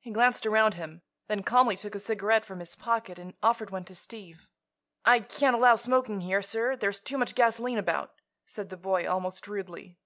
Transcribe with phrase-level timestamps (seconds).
[0.00, 3.84] He glanced around him, then calmly took a cigarette from his pocket and offered one
[3.84, 4.50] to Steve.
[5.06, 8.12] "I can't allow smoking here, sir; there's too much gasoline about,"
[8.44, 9.96] said the boy, almost rudely.